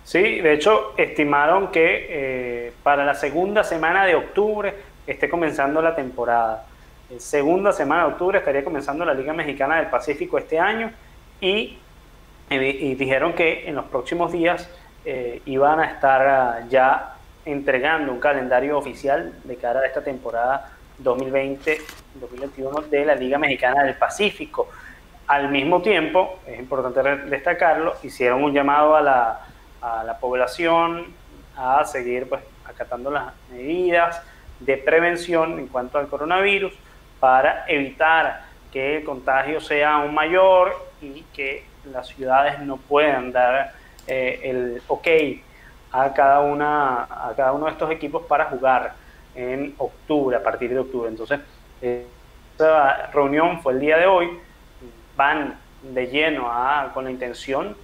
[0.02, 4.74] Sí, de hecho estimaron que eh, para la segunda semana de octubre
[5.06, 6.66] esté comenzando la temporada.
[7.18, 10.90] segunda semana de octubre estaría comenzando la Liga Mexicana del Pacífico este año
[11.40, 11.78] y,
[12.50, 14.68] y dijeron que en los próximos días
[15.44, 23.04] iban a estar ya entregando un calendario oficial de cara a esta temporada 2020-2021 de
[23.04, 24.68] la Liga Mexicana del Pacífico.
[25.28, 29.40] Al mismo tiempo, es importante destacarlo, hicieron un llamado a la,
[29.80, 31.06] a la población
[31.56, 34.20] a seguir pues, acatando las medidas
[34.60, 36.72] de prevención en cuanto al coronavirus
[37.20, 43.72] para evitar que el contagio sea aún mayor y que las ciudades no puedan dar
[44.06, 45.08] eh, el ok
[45.92, 48.94] a cada, una, a cada uno de estos equipos para jugar
[49.34, 51.08] en octubre, a partir de octubre.
[51.08, 51.40] Entonces,
[51.80, 54.28] esta reunión fue el día de hoy,
[55.16, 57.76] van de lleno a, con la intención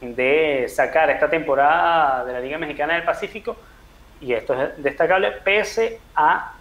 [0.00, 3.56] de sacar esta temporada de la Liga Mexicana del Pacífico,
[4.20, 6.54] y esto es destacable, pese a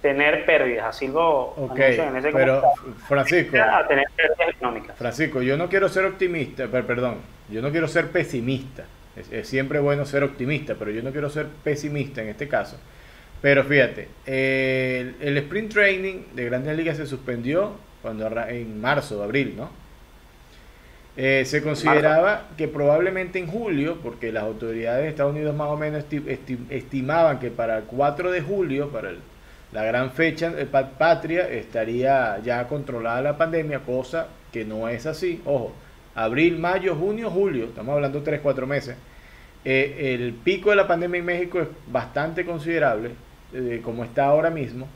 [0.00, 2.62] tener pérdidas, así lo en ese pero
[3.06, 4.96] Francisco, a tener pérdidas económicas.
[4.96, 8.84] Francisco, yo no quiero ser optimista, perdón, yo no quiero ser pesimista
[9.16, 12.78] es, siempre bueno ser optimista, pero yo no quiero ser pesimista en este caso.
[13.40, 19.70] Pero fíjate, el, sprint training de Grandes Ligas se suspendió cuando en marzo, abril, ¿no?
[21.14, 25.76] Eh, se consideraba que probablemente en julio, porque las autoridades de Estados Unidos más o
[25.76, 26.04] menos
[26.70, 29.12] estimaban que para el 4 de julio, para
[29.72, 30.52] la gran fecha
[30.98, 35.42] patria, estaría ya controlada la pandemia, cosa que no es así.
[35.44, 35.72] Ojo,
[36.14, 38.96] abril, mayo, junio, julio, estamos hablando 3, 4 meses,
[39.64, 43.10] eh, el pico de la pandemia en México es bastante considerable,
[43.52, 44.88] eh, como está ahora mismo.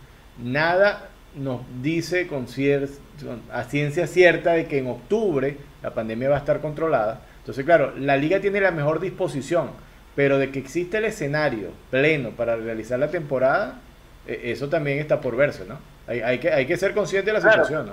[0.42, 2.46] Nada nos dice con,
[3.52, 7.20] a ciencia cierta de que en octubre la pandemia va a estar controlada.
[7.38, 9.70] Entonces, claro, la liga tiene la mejor disposición,
[10.16, 13.74] pero de que existe el escenario pleno para realizar la temporada,
[14.26, 15.78] e, eso también está por verse, ¿no?
[16.08, 17.92] Hay, que, hay que ser consciente de la situación, ¿no?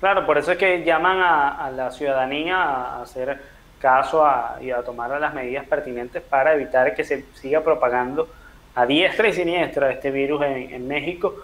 [0.00, 3.38] Claro, por eso es que llaman a, la ciudadanía a hacer
[3.78, 4.26] caso
[4.62, 8.28] y a tomar las medidas pertinentes para evitar que se siga propagando
[8.74, 11.34] a diestra y siniestra este virus en, México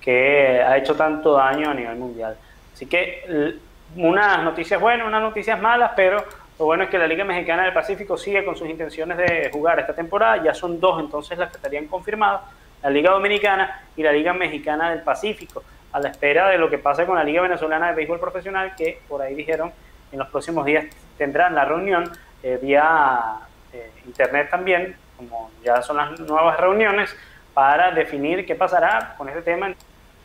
[0.00, 2.36] que ha hecho tanto daño a nivel mundial.
[2.72, 3.60] Así que
[3.96, 6.24] unas noticias buenas, unas noticias malas, pero
[6.58, 9.80] lo bueno es que la Liga Mexicana del Pacífico sigue con sus intenciones de jugar
[9.80, 10.42] esta temporada.
[10.42, 12.42] Ya son dos entonces las que estarían confirmadas,
[12.82, 16.78] la Liga Dominicana y la Liga Mexicana del Pacífico, a la espera de lo que
[16.78, 19.72] pase con la Liga Venezolana de Béisbol Profesional, que por ahí dijeron
[20.12, 20.84] en los próximos días
[21.16, 22.10] tendrán la reunión
[22.42, 23.36] eh, vía
[23.72, 27.14] eh, internet también, como ya son las nuevas reuniones,
[27.54, 29.76] para definir qué pasará con este tema en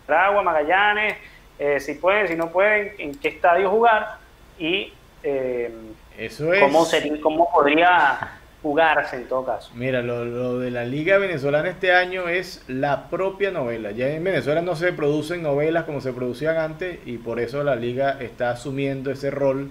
[0.08, 1.16] Agua, Magallanes,
[1.60, 4.18] eh, si pueden, si no pueden, en qué estadio jugar
[4.60, 4.94] y
[6.18, 6.62] Eso es...
[6.62, 9.72] cómo, sería, cómo podría jugarse en todo caso.
[9.76, 13.92] Mira, lo, lo, de la Liga Venezolana este año es la propia novela.
[13.92, 17.76] Ya en Venezuela no se producen novelas como se producían antes y por eso la
[17.76, 19.70] Liga está asumiendo ese rol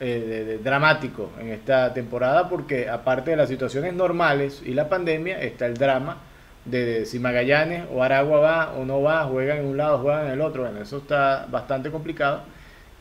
[0.00, 5.66] eh, dramático en esta temporada porque aparte de las situaciones normales y la pandemia está
[5.66, 6.18] el drama
[6.64, 10.32] de, si Magallanes o Aragua va o no va, juegan en un lado, juegan en
[10.32, 10.62] el otro.
[10.62, 12.42] Bueno, eso está bastante complicado.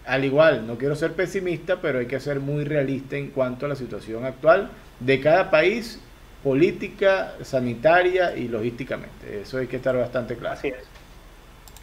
[0.05, 3.69] Al igual, no quiero ser pesimista, pero hay que ser muy realista en cuanto a
[3.69, 5.99] la situación actual de cada país,
[6.43, 9.41] política, sanitaria y logísticamente.
[9.41, 10.55] Eso hay que estar bastante claro.
[10.55, 10.83] Así es.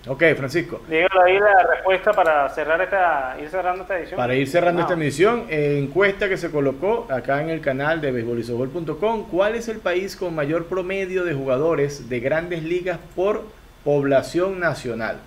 [0.07, 0.83] Ok, Francisco.
[0.87, 4.17] Dígalo ahí la respuesta para cerrar esta, ir cerrando esta edición.
[4.19, 8.13] Para ir cerrando esta emisión, eh, encuesta que se colocó acá en el canal de
[8.13, 9.29] beisbolizobol.com.
[9.31, 13.45] ¿Cuál es el país con mayor promedio de jugadores de grandes ligas por
[13.83, 15.21] población nacional?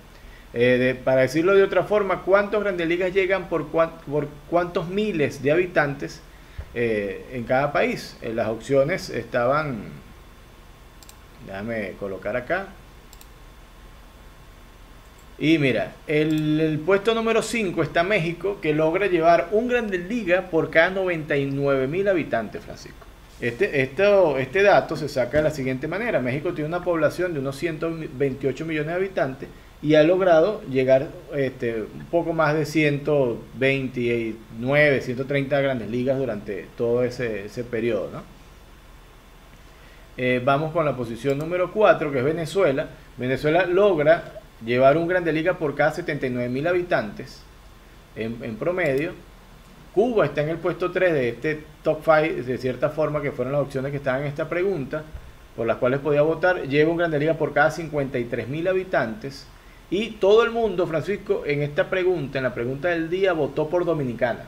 [0.53, 5.51] Eh, para decirlo de otra forma, ¿cuántos grandes ligas llegan por, por cuántos miles de
[5.51, 6.21] habitantes
[6.75, 8.15] eh, en cada país?
[8.21, 9.85] las opciones estaban,
[11.47, 12.67] déjame colocar acá,
[15.39, 20.71] y mira, el, puesto número 5 está México, que logra llevar un Grandes Liga por
[20.71, 23.05] cada 99 mil habitantes, Francisco.
[23.39, 26.19] Este, esto, este dato se saca de la siguiente manera.
[26.19, 29.47] México tiene una población de unos 128 millones de habitantes
[29.83, 37.03] y ha logrado llegar este, un poco más de 129, 130 grandes ligas durante todo
[37.03, 38.09] ese, ese periodo.
[38.11, 38.23] ¿no?
[40.17, 42.87] Eh, vamos con la posición número 4, que es Venezuela.
[43.17, 47.41] Venezuela logra llevar un Grande Liga por cada 79 mil habitantes
[48.15, 49.13] en, promedio.
[49.93, 53.53] Cuba está en el puesto 3 de este top 5, de cierta forma, que fueron
[53.53, 55.03] las opciones que estaban en esta pregunta,
[55.55, 56.63] por las cuales podía votar.
[56.67, 59.47] Lleva un Grande Liga por cada 53 mil habitantes.
[59.89, 63.85] Y todo el mundo, Francisco, en esta pregunta, en la pregunta del día, votó por
[63.85, 64.45] Dominicana.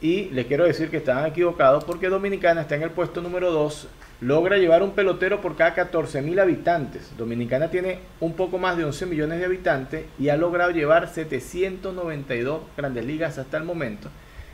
[0.00, 3.88] Y les quiero decir que estaban equivocados porque Dominicana está en el puesto número 2
[4.20, 7.16] logra llevar un pelotero por cada 14 mil habitantes.
[7.16, 12.60] Dominicana tiene un poco más de 11 millones de habitantes y ha logrado llevar 792
[12.76, 14.08] grandes ligas hasta el momento.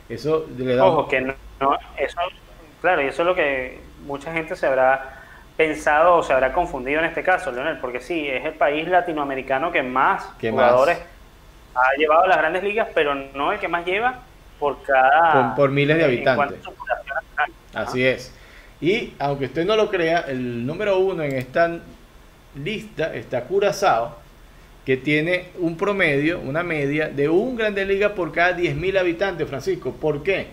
[0.09, 0.85] Eso le da...
[0.85, 1.35] Ojo, que no,
[1.97, 2.19] eso,
[2.81, 5.23] claro, y eso es lo que mucha gente se habrá
[5.57, 9.71] pensado o se habrá confundido en este caso, Leonel, porque sí, es el país latinoamericano
[9.71, 10.99] que más jugadores
[11.75, 14.19] ha llevado a las grandes ligas, pero no el que más lleva
[14.59, 15.55] por cada...
[15.55, 16.59] Por, miles de habitantes.
[17.73, 18.33] Así es.
[18.79, 21.79] Y aunque usted no lo crea, el número uno en esta
[22.55, 24.17] lista está Curazao,
[24.85, 29.91] que tiene un promedio, una media de un Grande Liga por cada 10.000 habitantes, Francisco.
[29.91, 30.47] ¿Por qué?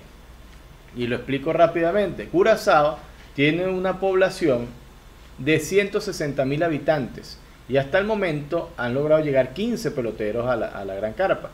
[0.96, 2.26] Y lo explico rápidamente.
[2.26, 2.98] Curazao
[3.34, 4.66] tiene una población
[5.38, 7.38] de 160.000 habitantes
[7.68, 11.50] y hasta el momento han logrado llegar 15 peloteros a la, Gran Carpa.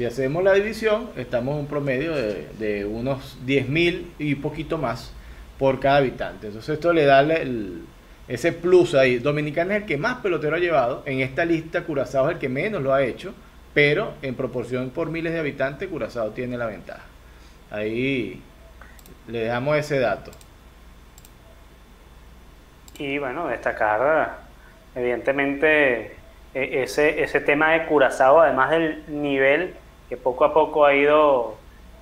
[0.00, 5.12] Si hacemos la división, estamos en un promedio de, de unos 10.000 y poquito más
[5.58, 6.46] por cada habitante.
[6.46, 7.22] Entonces esto le da
[8.26, 9.18] ese plus ahí.
[9.18, 11.02] Dominicana es el que más pelotero ha llevado.
[11.04, 13.34] En esta lista Curazao es el que menos lo ha hecho.
[13.74, 17.04] Pero en proporción por miles de habitantes, Curazao tiene la ventaja.
[17.70, 18.40] Ahí
[19.28, 20.30] le dejamos ese dato.
[22.98, 24.38] Y bueno, destacar
[24.94, 26.16] evidentemente
[26.54, 29.74] e, ese, ese tema de Curazao, además del nivel
[30.10, 31.54] que poco a poco ha ido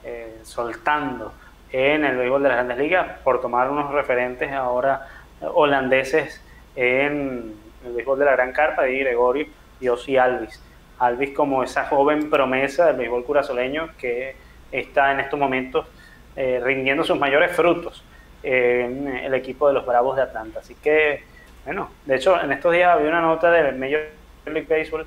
[0.02, 1.30] eh, soltando
[1.70, 5.06] en el béisbol de las grandes ligas, por tomar unos referentes ahora
[5.42, 6.42] holandeses
[6.74, 7.54] en
[7.84, 9.46] el béisbol de la gran carpa, de Gregorio
[9.78, 10.58] y Osi Alvis.
[10.98, 14.34] Alvis como esa joven promesa del béisbol curazoleño que
[14.72, 15.86] está en estos momentos
[16.34, 18.02] eh, rindiendo sus mayores frutos
[18.42, 20.60] en el equipo de los Bravos de Atlanta.
[20.60, 21.24] Así que,
[21.66, 24.00] bueno, de hecho, en estos días había una nota del Major
[24.46, 25.06] League Baseball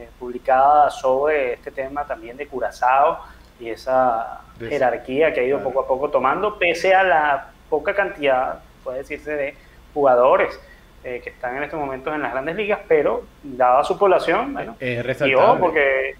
[0.00, 3.18] eh, publicada sobre este tema también de Curazao
[3.58, 8.60] y esa jerarquía que ha ido poco a poco tomando, pese a la poca cantidad,
[8.82, 9.54] puede decirse, de
[9.92, 10.58] jugadores
[11.04, 14.76] eh, que están en estos momentos en las grandes ligas, pero dada su población, bueno,
[14.80, 16.14] y porque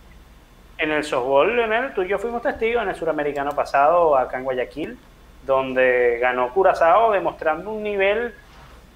[0.77, 4.45] en el softball, Leonel, tú y yo fuimos testigos en el suramericano pasado acá en
[4.45, 4.99] Guayaquil,
[5.47, 8.35] donde ganó Curazao demostrando un nivel,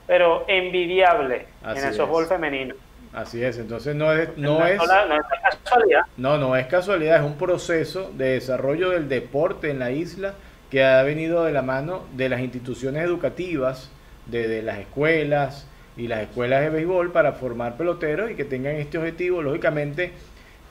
[0.06, 2.74] pero envidiable en el softball femenino.
[3.14, 5.22] Así es, entonces no es, no, es, no es
[5.62, 6.02] casualidad.
[6.16, 10.34] No, no es casualidad, es un proceso de desarrollo del deporte en la isla
[10.68, 13.92] que ha venido de la mano de las instituciones educativas,
[14.26, 18.98] de, las escuelas y las escuelas de béisbol para formar peloteros y que tengan este
[18.98, 19.42] objetivo.
[19.42, 20.10] Lógicamente,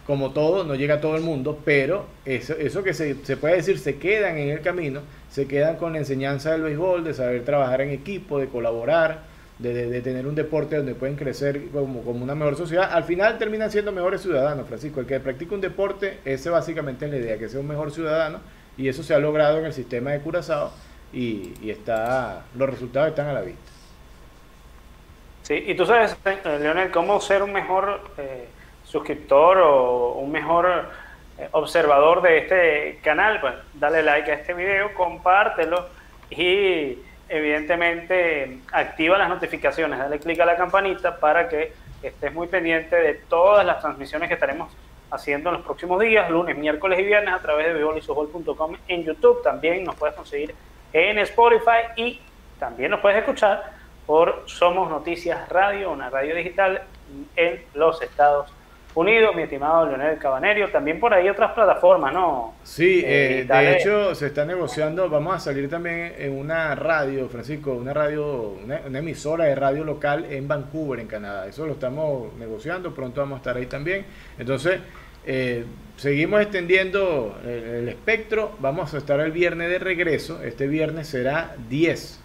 [0.06, 3.56] como todo, no llega a todo el mundo, pero eso, eso que se, se puede
[3.56, 7.46] decir se quedan en el camino, se quedan con la enseñanza del béisbol, de saber
[7.46, 12.56] trabajar en equipo, de colaborar de, tener un deporte donde pueden crecer como, una mejor
[12.56, 15.00] sociedad, al final terminan siendo mejores ciudadanos, Francisco.
[15.00, 18.40] El que practica un deporte, ese básicamente es la idea, que sea un mejor ciudadano,
[18.78, 20.72] y eso se ha logrado en el sistema de Curazao,
[21.14, 23.62] y, está, los resultados están a la vista.
[25.44, 28.48] Sí, y tú sabes, eh, Leonel, cómo ser un mejor eh,
[28.84, 30.90] suscriptor o un mejor
[31.38, 35.88] eh, observador de este canal, pues dale like a este video, compártelo
[36.30, 36.98] y
[37.34, 41.74] evidentemente activa las notificaciones, dale clic a la campanita para que
[42.04, 44.72] estés muy pendiente de todas las transmisiones que estaremos
[45.10, 49.42] haciendo en los próximos días, lunes, miércoles y viernes a través de vivolisofol.com en YouTube.
[49.42, 50.54] También nos puedes conseguir
[50.92, 52.22] en Spotify y
[52.60, 53.64] también nos puedes escuchar
[54.06, 56.84] por Somos Noticias Radio, una radio digital
[57.36, 58.63] en los Estados Unidos
[58.96, 60.70] unido, mi estimado Leonel Cabanerio.
[60.70, 62.54] También por ahí otras plataformas, ¿no?
[62.64, 67.28] Sí, eh, eh, de hecho se está negociando, vamos a salir también en una radio,
[67.30, 71.48] Francisco, una radio, una, emisora de radio local en Vancouver, en Canadá.
[71.48, 74.06] Eso lo estamos negociando, pronto vamos a estar ahí también.
[74.38, 74.80] Entonces,
[75.26, 75.66] eh,
[75.98, 81.56] seguimos extendiendo el, el, espectro, vamos a estar el viernes de regreso, este viernes será
[81.70, 82.22] 10,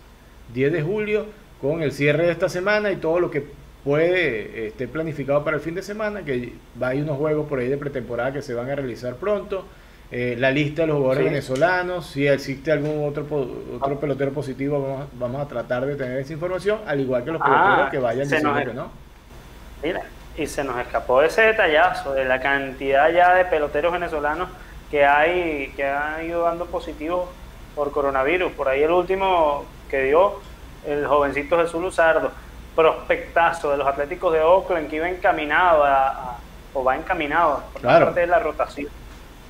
[0.53, 1.27] 10 de julio,
[1.61, 3.45] con el cierre de esta semana y todo lo que
[3.89, 7.79] puede esté planificado para el fin de semana, que ir unos juegos por ahí de
[7.79, 9.65] pretemporada que se van a realizar pronto.
[10.11, 13.25] Eh, la lista de los jugadores venezolanos, si existe algún otro
[13.81, 17.41] otro pelotero positivo, vamos, vamos, a tratar de tener esa información, al igual que los
[17.41, 18.91] peloteros ah, que vayan diciendo que no.
[19.83, 20.03] Mira,
[20.37, 24.51] y se nos escapó ese detallazo de la cantidad ya de peloteros venezolanos
[24.91, 27.31] que hay que han ido dando positivos
[27.75, 28.53] por coronavirus.
[28.53, 30.41] Por ahí el último que dio
[30.87, 32.33] el jovencito Jesús Luzardo
[32.75, 36.39] prospectazo de los Atléticos de Oakland que iba encaminado a,
[36.75, 38.89] o va encaminado por parte de la rotación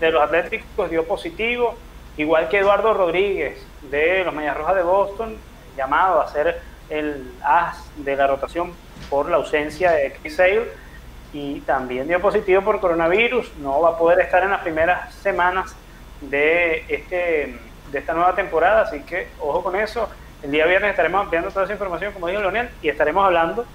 [0.00, 1.74] de los Atléticos dio positivo,
[2.16, 5.36] igual que Eduardo Rodríguez de los Medias Rojas de Boston,
[5.76, 8.72] llamado a ser el as de la rotación
[9.10, 10.68] por la ausencia de Chris Sale
[11.32, 15.74] y también dio positivo por coronavirus, no va a poder estar en las primeras semanas
[16.20, 17.58] de este
[17.92, 20.08] de esta nueva temporada, así que ojo con eso.
[20.42, 23.66] El día viernes estaremos ampliando toda esa información, como dijo Leonel, y estaremos hablando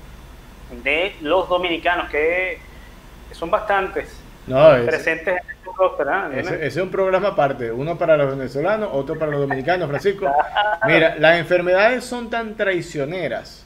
[0.84, 2.58] de los dominicanos, que,
[3.32, 4.16] son bastantes
[4.86, 6.08] presentes en este roster.
[6.38, 10.32] Ese, es un programa aparte, uno para los venezolanos, otro para los dominicanos, Francisco.
[10.86, 13.66] Mira, las enfermedades son tan traicioneras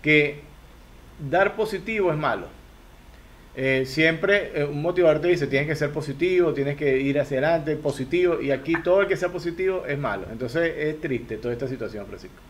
[0.00, 0.42] que
[1.18, 2.46] dar positivo es malo.
[3.56, 7.38] Eh, siempre eh, un motivador te dice, tienes que ser positivo, tienes que ir hacia
[7.38, 10.26] adelante, positivo, y aquí todo el que sea positivo es malo.
[10.30, 12.40] Entonces es triste toda esta situación, Francisco.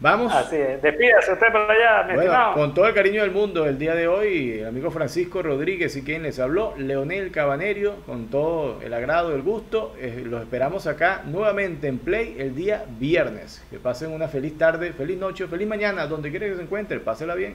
[0.00, 0.32] Vamos.
[0.32, 0.80] Así es.
[0.80, 4.06] Despídase usted por allá, mi bueno, Con todo el cariño del mundo, el día de
[4.06, 9.34] hoy, el amigo Francisco Rodríguez y quien les habló, Leonel Cabanerio, con todo el agrado,
[9.34, 9.96] el gusto.
[9.98, 13.64] Eh, los esperamos acá nuevamente en Play el día viernes.
[13.70, 17.00] Que pasen una feliz tarde, feliz noche, feliz mañana, donde quiera que se encuentre.
[17.00, 17.54] Pásela bien.